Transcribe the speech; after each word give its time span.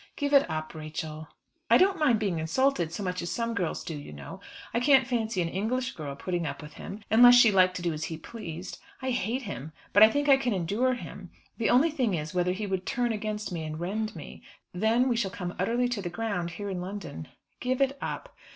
"Give 0.15 0.33
it 0.33 0.49
up, 0.49 0.73
Rachel." 0.73 1.27
"I 1.69 1.77
don't 1.77 1.99
mind 1.99 2.17
being 2.17 2.39
insulted 2.39 2.91
so 2.91 3.03
much 3.03 3.21
as 3.21 3.29
some 3.29 3.53
girls 3.53 3.83
do, 3.83 3.95
you 3.95 4.11
know. 4.11 4.41
I 4.73 4.79
can't 4.79 5.05
fancy 5.05 5.43
an 5.43 5.47
English 5.47 5.91
girl 5.91 6.15
putting 6.15 6.47
up 6.47 6.59
with 6.59 6.73
him 6.73 7.03
unless 7.11 7.35
she 7.35 7.51
liked 7.51 7.75
to 7.75 7.83
do 7.83 7.93
as 7.93 8.05
he 8.05 8.17
pleased. 8.17 8.79
I 9.03 9.11
hate 9.11 9.43
him; 9.43 9.73
but 9.93 10.01
I 10.01 10.09
think 10.09 10.27
I 10.27 10.37
can 10.37 10.53
endure 10.55 10.95
him. 10.95 11.29
The 11.59 11.69
only 11.69 11.91
thing 11.91 12.15
is, 12.15 12.33
whether 12.33 12.53
he 12.53 12.65
would 12.65 12.87
turn 12.87 13.11
against 13.11 13.51
me 13.51 13.63
and 13.63 13.79
rend 13.79 14.15
me. 14.15 14.41
Then 14.73 15.07
we 15.07 15.15
shall 15.15 15.29
come 15.29 15.53
utterly 15.59 15.87
to 15.89 16.01
the 16.01 16.09
ground, 16.09 16.49
here 16.57 16.71
in 16.71 16.81
London." 16.81 17.27
"Give 17.59 17.79
it 17.79 17.95
up." 18.01 18.35